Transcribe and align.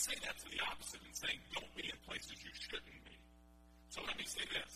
say 0.00 0.16
to 0.16 0.48
the 0.48 0.56
opposite 0.64 1.00
and 1.04 1.12
saying 1.12 1.36
don't 1.52 1.68
be 1.76 1.84
in 1.84 1.98
places 2.08 2.32
you 2.40 2.48
shouldn't 2.56 3.04
be. 3.04 3.16
So 3.92 4.00
let 4.06 4.16
me 4.16 4.24
say 4.24 4.40
this. 4.48 4.69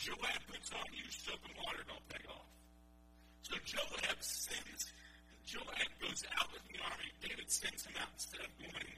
Joab 0.00 0.40
puts 0.48 0.72
on 0.72 0.88
you 0.96 1.04
soap 1.12 1.44
and 1.44 1.56
water, 1.60 1.84
don't 1.84 2.08
take 2.08 2.24
off. 2.32 2.48
So 3.44 3.52
Joab 3.68 4.16
sends, 4.24 4.88
Joab 5.44 5.92
goes 6.00 6.24
out 6.40 6.48
with 6.56 6.64
the 6.72 6.80
army. 6.80 7.12
David 7.20 7.52
sends 7.52 7.84
him 7.84 7.92
out 8.00 8.08
instead 8.16 8.40
of 8.40 8.48
going 8.56 8.96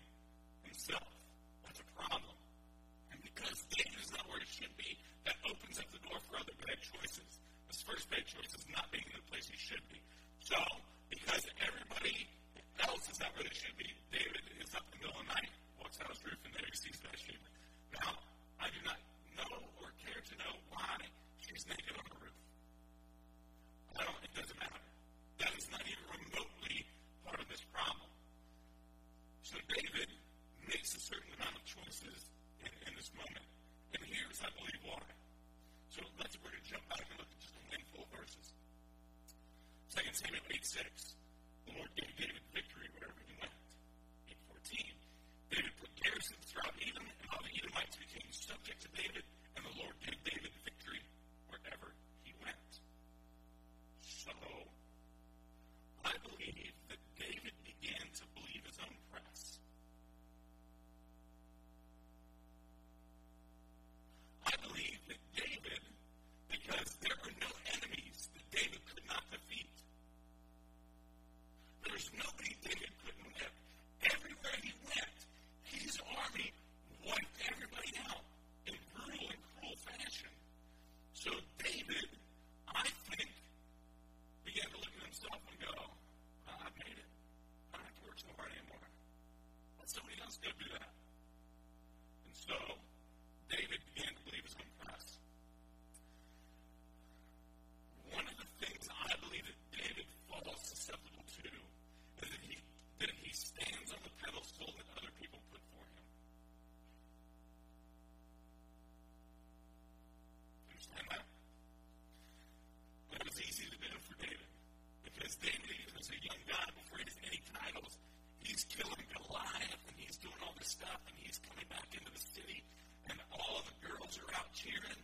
and 120.80 121.16
he's 121.20 121.38
coming 121.44 121.66
back 121.68 121.88
into 121.92 122.10
the 122.10 122.24
city, 122.32 122.64
and 123.10 123.18
all 123.32 123.60
of 123.60 123.66
the 123.68 123.76
girls 123.86 124.18
are 124.18 124.32
out 124.36 124.52
cheering. 124.54 125.02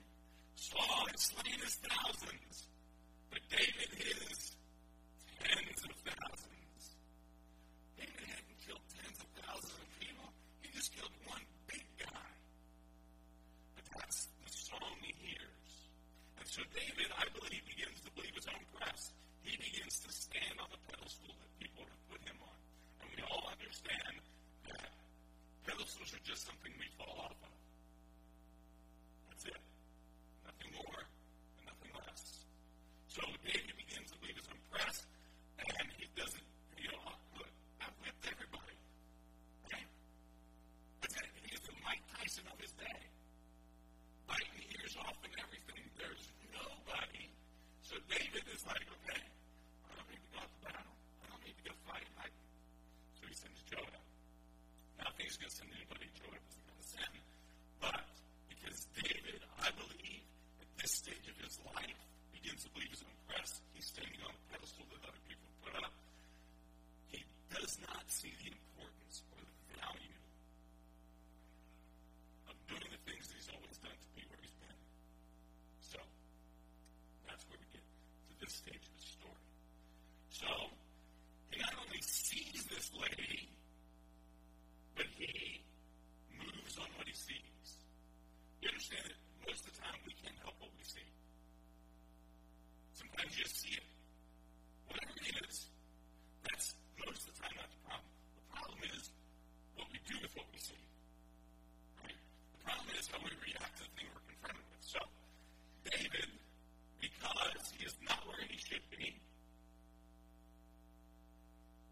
Saul 0.56 1.06
had 1.06 1.18
slain 1.18 1.58
his 1.60 1.76
thousands, 1.84 2.68
but 3.30 3.40
David 3.50 3.90
his 3.98 4.37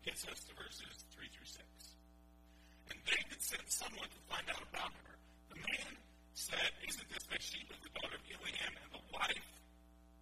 gets 0.06 0.22
us 0.30 0.38
to 0.46 0.54
verses 0.54 1.02
3 1.18 1.26
through 1.34 1.50
6. 1.50 1.66
And 2.94 2.98
David 3.02 3.42
sent 3.42 3.66
someone 3.66 4.06
to 4.06 4.20
find 4.30 4.46
out 4.54 4.62
about 4.70 4.94
her. 5.02 5.18
The 5.50 5.58
man 5.58 5.98
said, 6.38 6.70
Isn't 6.86 7.10
this 7.10 7.26
Bathsheba, 7.26 7.74
the 7.82 7.90
daughter 7.90 8.14
of 8.14 8.22
Eliam, 8.30 8.70
and 8.70 8.90
the 8.94 9.02
wife 9.10 9.50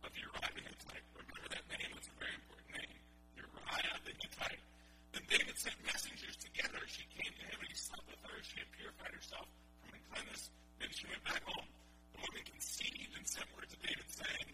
of 0.01 0.11
Uriah 0.17 0.53
the 0.57 0.65
Hittite? 0.65 1.05
Remember 1.13 1.53
that 1.53 1.69
name, 1.69 1.93
it's 2.01 2.09
a 2.09 2.17
very 2.17 2.33
important 2.33 2.81
name. 2.81 2.97
Uriah 3.37 3.99
the 4.09 4.17
Hittite. 4.17 4.65
Then 5.13 5.25
David 5.29 5.57
sent 5.61 5.77
messengers 5.85 6.41
together. 6.41 6.81
She 6.89 7.05
came 7.13 7.29
to 7.37 7.45
him, 7.45 7.61
and 7.61 7.69
he 7.69 7.77
slept 7.77 8.09
with 8.09 8.25
her. 8.25 8.41
She 8.41 8.65
had 8.65 8.71
purified 8.73 9.13
herself 9.13 9.45
from 9.85 10.01
uncleanness. 10.01 10.49
Then 10.81 10.89
she 10.97 11.05
went 11.13 11.21
back 11.29 11.45
home. 11.45 11.69
The 12.17 12.25
woman 12.25 12.41
conceived 12.49 13.13
and 13.21 13.29
sent 13.29 13.53
word 13.53 13.69
to 13.69 13.77
David, 13.85 14.09
saying, 14.09 14.49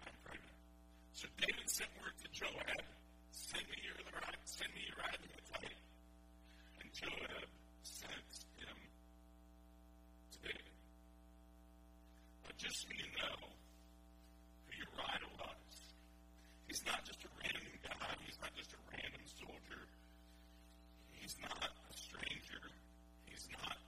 I'm 0.00 0.16
pregnant. 0.24 0.56
So 1.12 1.28
David 1.36 1.68
sent 1.68 1.92
word 2.00 2.16
to 2.24 2.28
Joab, 2.32 2.88
send 3.32 3.64
me 3.68 3.78
your 3.80 3.96
right, 4.12 4.40
send 4.44 4.68
me 4.76 4.84
your 4.84 4.96
ride 5.00 5.16
to 5.16 5.28
the. 5.28 5.40
And 6.80 6.88
Joab 6.92 7.48
sent 7.82 8.28
him 8.60 8.78
to 10.32 10.38
David. 10.44 10.76
But 12.44 12.54
just 12.60 12.76
so 12.84 12.88
you 12.92 13.08
know 13.16 13.36
who 14.68 14.72
Uriah 14.76 15.32
was, 15.40 15.72
he's 16.68 16.84
not 16.84 17.00
just 17.08 17.24
a 17.24 17.30
random 17.40 17.72
guy, 17.80 18.12
he's 18.28 18.38
not 18.40 18.52
just 18.54 18.70
a 18.76 18.80
random 18.92 19.24
soldier, 19.40 19.82
he's 21.16 21.36
not 21.40 21.64
a 21.64 21.92
stranger, 21.96 22.62
he's 23.26 23.48
not 23.56 23.81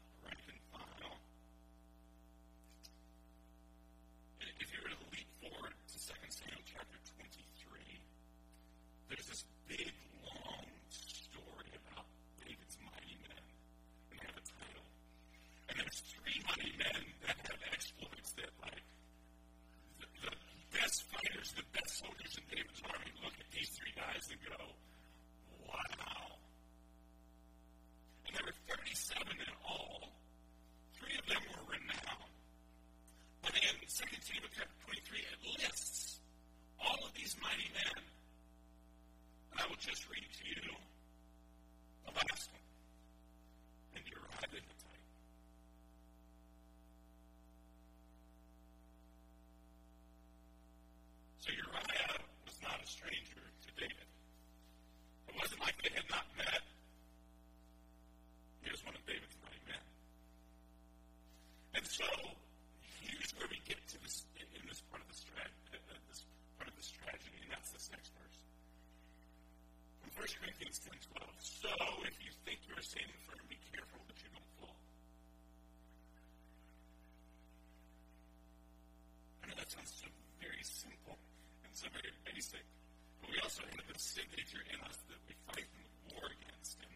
the 83.95 84.03
signature 84.03 84.59
in 84.75 84.79
us 84.91 84.99
that 85.07 85.23
we 85.31 85.39
fight 85.47 85.71
the 85.71 85.87
war 86.11 86.27
against. 86.27 86.83
And, 86.83 86.95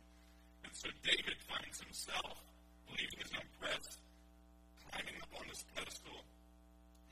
and 0.66 0.72
so 0.74 0.90
David 1.06 1.38
finds 1.46 1.78
himself 1.78 2.42
leaving 2.90 3.22
his 3.22 3.30
own 3.38 3.46
press, 3.62 4.02
climbing 4.90 5.14
up 5.22 5.30
on 5.38 5.46
this 5.46 5.62
pedestal, 5.78 6.26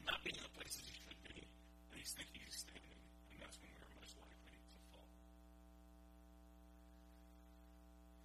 not 0.02 0.18
being 0.26 0.34
in 0.34 0.42
the 0.42 0.54
places 0.58 0.82
he 0.90 0.98
should 1.06 1.20
be, 1.22 1.38
and 1.38 1.94
he's 2.02 2.10
thinking 2.18 2.42
he's 2.42 2.66
standing. 2.66 2.98
And 3.30 3.38
that's 3.38 3.54
when 3.62 3.70
we 3.70 3.78
are 3.78 3.94
most 3.94 4.18
likely 4.18 4.58
to 4.58 4.80
fall. 4.90 5.06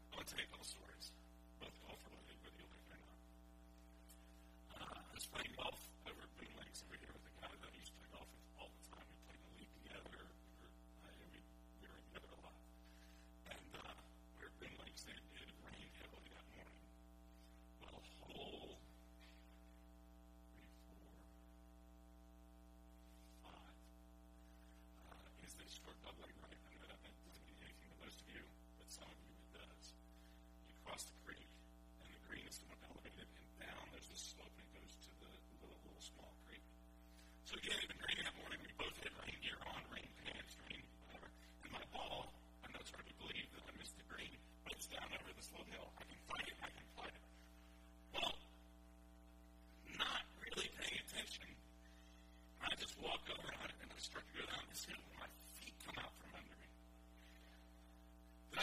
I 0.10 0.18
want 0.18 0.26
to 0.26 0.34
take 0.34 0.50
also 0.58 0.81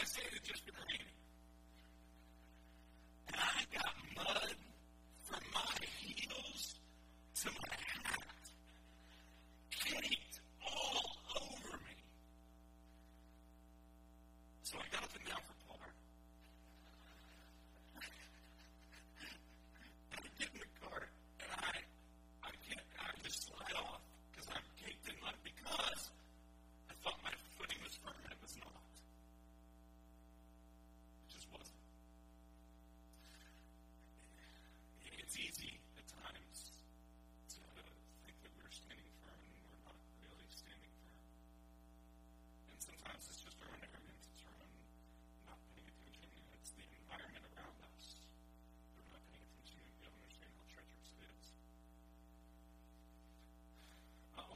say 0.08 0.22
that 0.32 0.42
just 0.42 0.64
because 0.64 0.87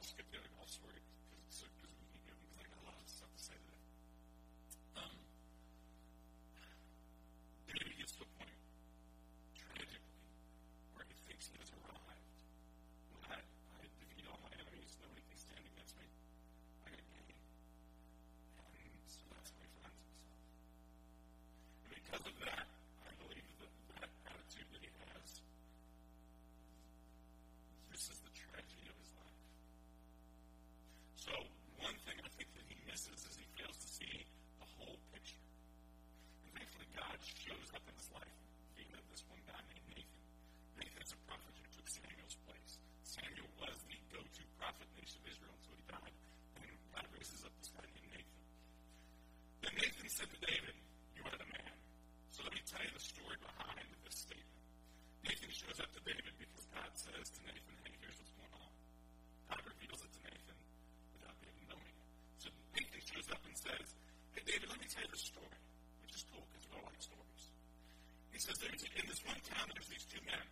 I'll 0.03 0.11
skip 0.11 0.27
the 0.35 0.37
other 0.43 0.51
golf 0.59 0.67
story 0.67 0.99
because 0.99 1.39
it's 1.47 1.63
so 1.63 1.65
because 1.79 1.95
we, 1.95 2.03
you 2.11 2.27
know, 2.27 2.35
we 2.35 2.51
like 2.59 2.67
got 2.67 2.75
a 2.83 2.91
lot 2.91 2.99
of 2.99 3.07
stuff 3.07 3.31
to 3.31 3.39
say 3.39 3.55
today. 3.55 3.79
Um, 4.99 5.15
then 7.71 7.87
gets 7.95 8.11
to 8.19 8.27
a 8.27 8.29
point 8.35 8.51
tragically 9.55 10.27
where 10.91 11.07
he 11.07 11.15
thinks 11.23 11.47
he 11.47 11.55
has 11.55 11.71
arrived. 11.71 12.19
When 13.15 13.31
I, 13.31 13.39
I 13.79 13.87
defeat 13.95 14.27
all 14.27 14.43
my 14.43 14.51
enemies, 14.59 14.91
nobody 14.99 15.23
can 15.23 15.39
stand 15.39 15.63
against 15.71 15.95
me. 15.95 16.03
I 16.83 16.91
got 16.99 17.07
game, 17.07 17.39
and 18.99 19.07
so 19.07 19.23
that's 19.31 19.55
how 19.55 19.63
he 19.63 19.71
finds 19.71 20.03
himself. 20.03 20.43
And 21.87 21.95
because 21.95 22.27
of 22.27 22.35
that. 22.43 22.72
one 69.25 69.39
town, 69.47 69.67
there's 69.73 69.87
these 69.87 70.05
two 70.05 70.19
men 70.25 70.42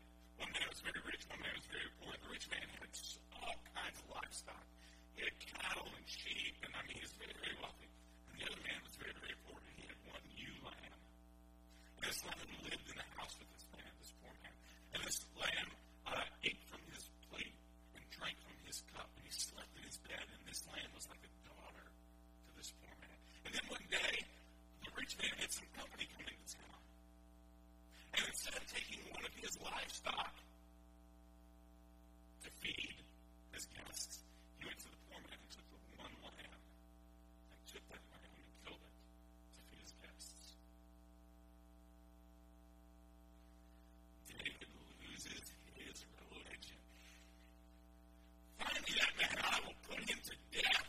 to 50.23 50.31
death. 50.51 50.80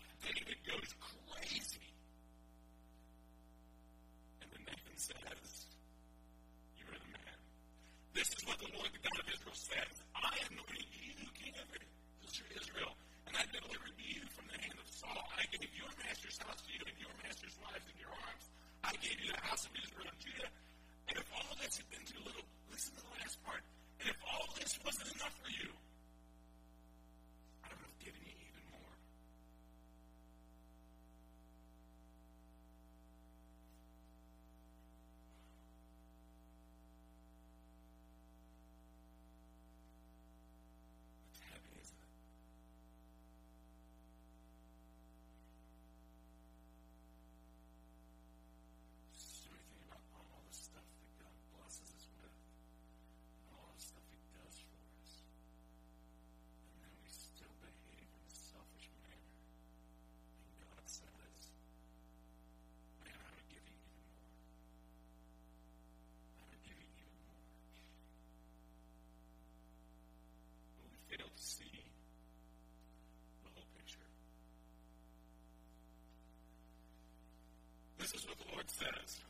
this 78.13 78.23
is 78.23 78.29
what 78.29 78.39
the 78.39 78.53
Lord 78.53 78.69
says. 78.69 79.21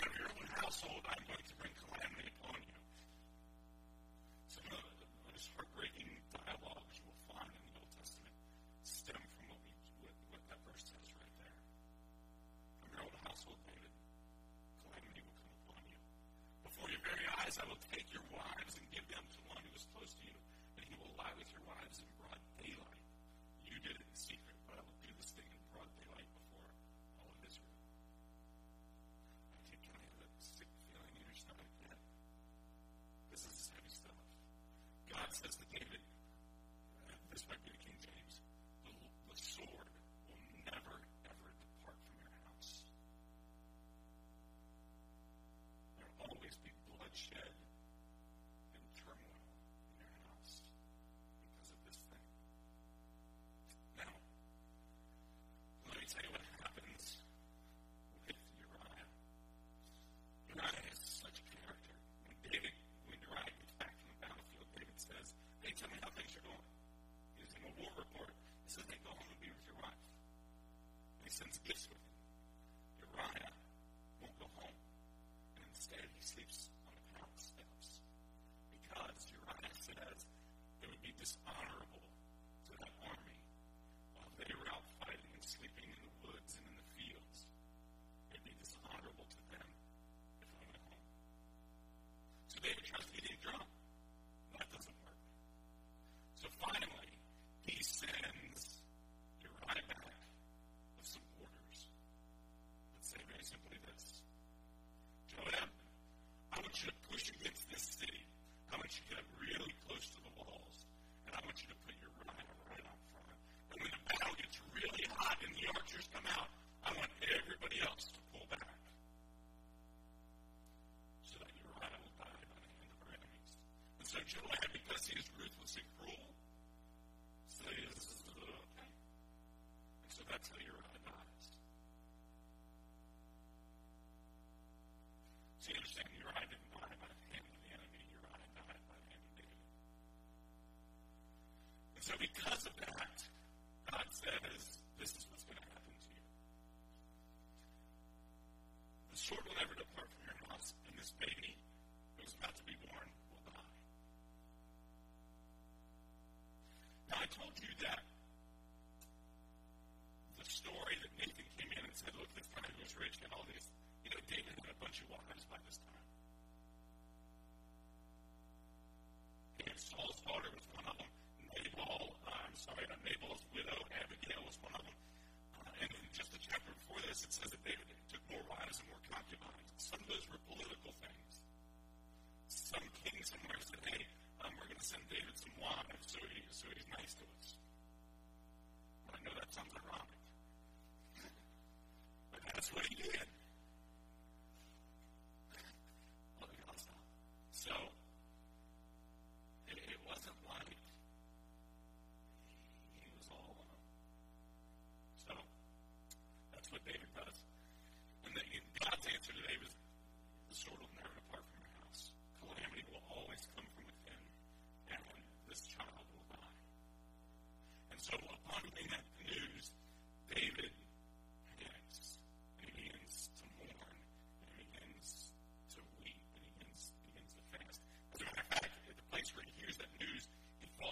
Out 0.00 0.06
of 0.06 0.14
your 0.14 0.28
own 0.38 0.46
household, 0.62 1.02
I'm 1.10 1.24
going 1.26 1.42
to 1.42 1.57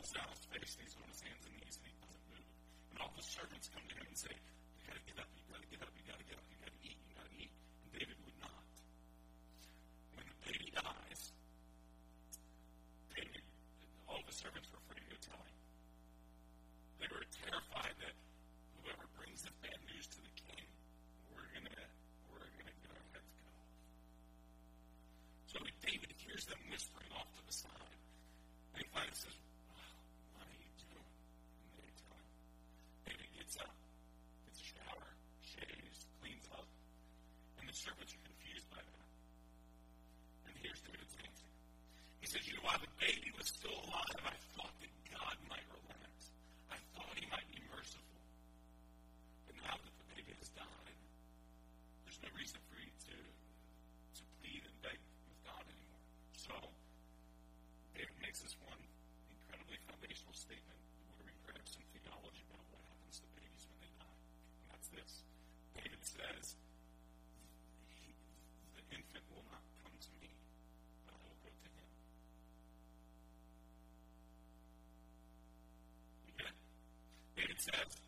falls 0.06 0.14
down, 0.14 0.30
his 0.30 0.46
face, 0.54 0.72
and 0.78 0.82
he's 0.86 0.94
on 1.02 1.08
his 1.10 1.20
hands 1.22 1.42
and 1.46 1.54
knees, 1.58 1.76
and 1.82 1.86
he 1.90 1.94
doesn't 1.98 2.26
move. 2.30 2.46
And 2.94 2.96
all 3.02 3.10
the 3.16 3.26
servants 3.26 3.66
come 3.74 3.82
to 3.90 3.94
him 3.98 4.06
and 4.06 4.14
say, 4.18 4.30
You 4.30 4.86
gotta 4.86 5.02
get 5.02 5.18
up, 5.18 5.26
you 5.34 5.42
gotta 5.50 5.66
get 5.66 5.82
up, 5.82 5.90
you 5.98 6.04
gotta 6.06 6.26
get 6.30 6.38
up. 6.38 6.46
You 6.46 6.55
still 43.66 43.82
alive, 43.82 44.22
I 44.22 44.36
thought 44.54 44.74
that 44.78 44.92
God 45.10 45.36
might 45.50 45.66
relent. 45.74 46.22
I 46.70 46.78
thought 46.94 47.10
he 47.18 47.26
might 47.34 47.50
be 47.50 47.58
merciful. 47.66 48.22
But 49.50 49.58
now 49.58 49.74
that 49.74 49.90
the 49.90 50.06
baby 50.14 50.38
has 50.38 50.54
died, 50.54 50.98
there's 52.06 52.22
no 52.22 52.30
reason 52.38 52.62
for 52.70 52.78
you 52.78 52.94
to, 53.10 53.16
to 53.18 54.22
plead 54.38 54.62
and 54.62 54.76
beg 54.86 54.98
with 55.26 55.40
God 55.42 55.66
anymore. 55.66 56.06
So, 56.38 56.54
David 57.98 58.14
makes 58.22 58.38
this 58.38 58.54
one 58.62 58.78
incredibly 59.34 59.82
foundational 59.90 60.36
statement 60.38 60.78
where 61.10 61.26
we 61.26 61.34
grab 61.42 61.66
some 61.66 61.82
theology 61.90 62.46
about 62.46 62.62
what 62.70 62.86
happens 62.86 63.18
to 63.18 63.26
babies 63.34 63.66
when 63.66 63.82
they 63.82 63.90
die. 63.98 64.20
And 64.62 64.66
that's 64.70 64.88
this 64.94 65.26
David 65.74 66.02
says, 66.06 66.54
says, 77.66 78.05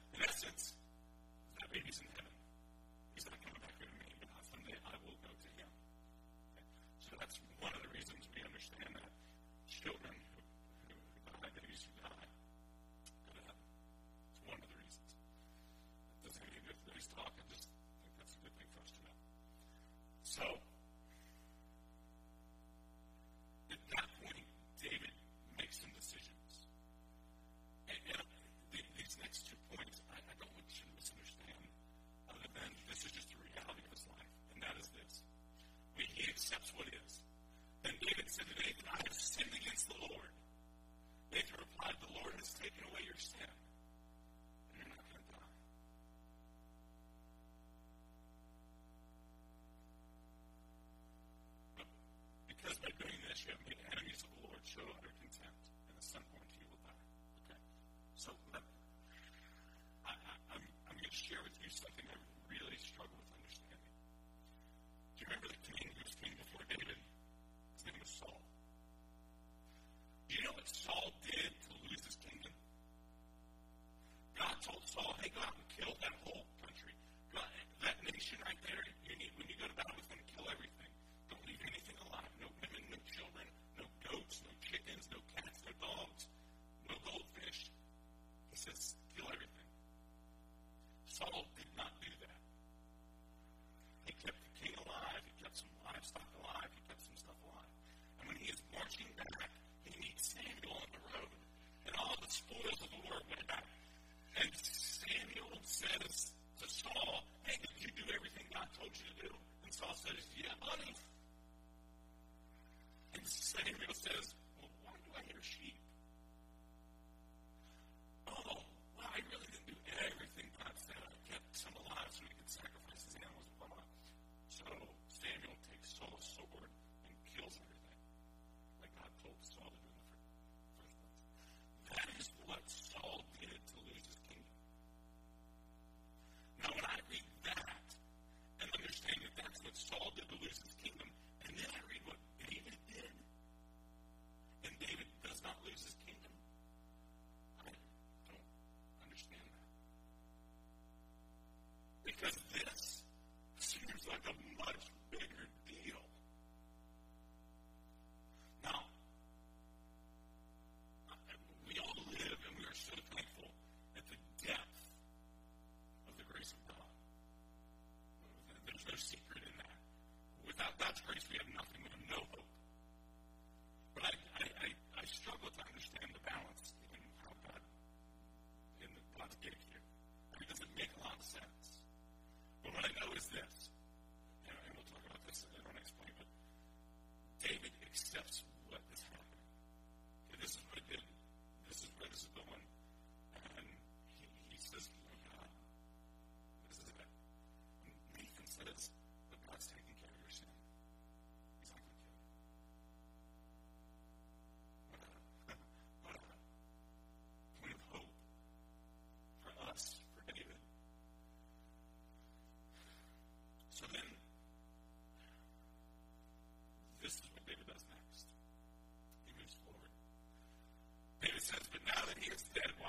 Accepts 36.48 36.72
what 36.80 36.88
is. 36.88 37.12
Then 37.84 37.92
David 38.00 38.24
said 38.24 38.48
to 38.48 38.56
Nathan, 38.56 38.88
I 38.88 38.96
have 39.04 39.12
sinned 39.12 39.52
against 39.52 39.84
the 39.84 40.00
Lord. 40.00 40.32
Nathan 41.28 41.60
replied, 41.60 41.92
The 42.00 42.14
Lord 42.16 42.32
has 42.40 42.56
taken 42.56 42.88
away 42.88 43.04
your 43.04 43.20
sin 43.20 43.47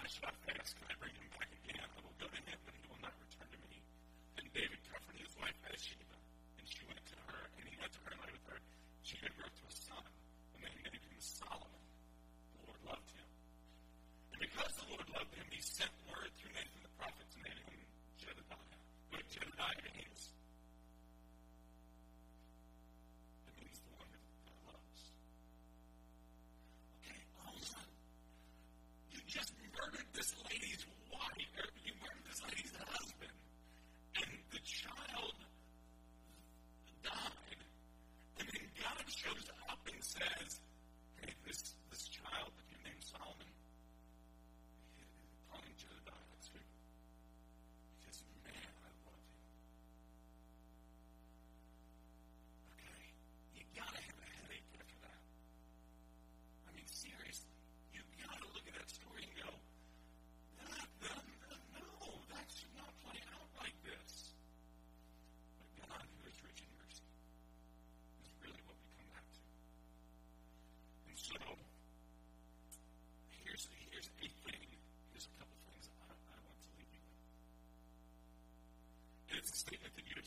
should 0.10 0.26
I 0.26 0.34
fast? 0.52 0.76
Can 0.78 0.88
I 0.90 0.96
bring 1.00 1.14
him 1.14 1.29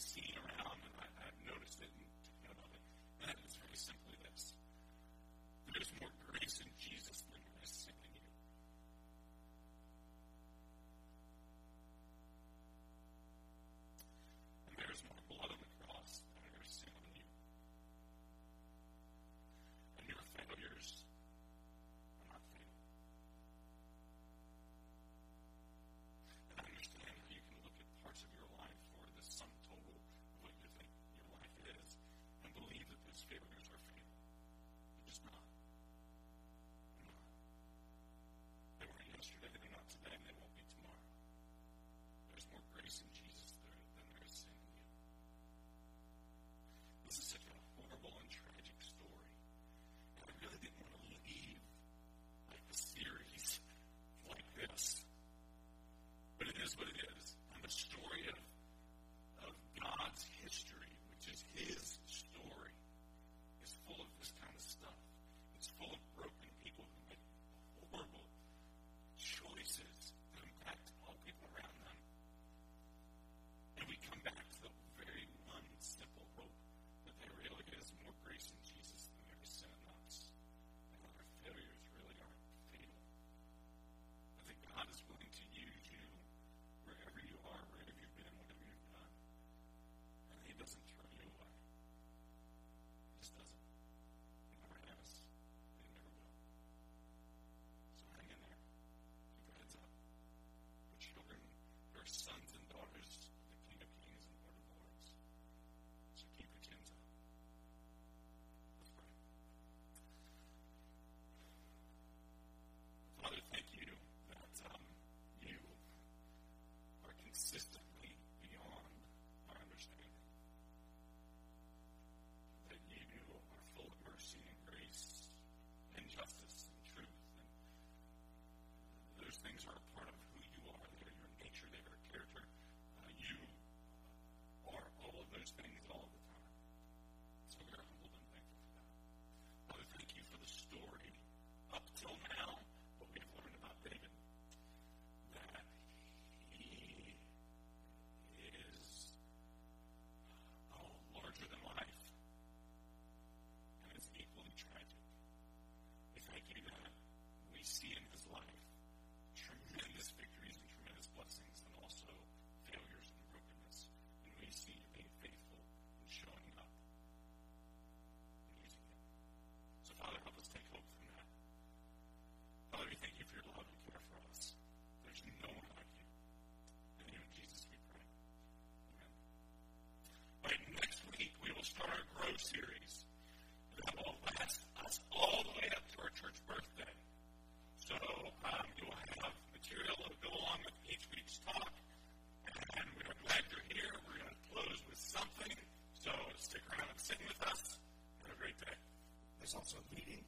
seen 0.03 0.35
around. 0.37 0.72